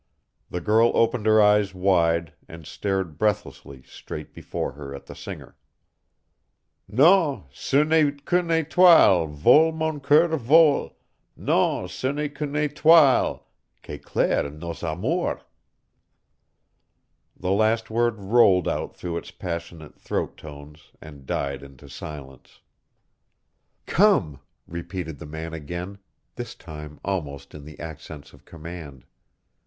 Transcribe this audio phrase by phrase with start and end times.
[0.49, 5.55] The girl opened her eyes wide and stared breathlessly straight before her at the singer."
[7.03, 10.97] Non, ce n'est qu'une étoile, Vole, mon coeur, vole!
[11.37, 13.41] Non, ce n'est qu'une étoile
[13.83, 15.41] Qu'éclaire nos amours!"
[17.37, 22.61] The last word rolled out through its passionate throat tones and died into silence.
[23.85, 25.99] "Come!" repeated the man again,
[26.37, 29.05] this time almost in the accents of command.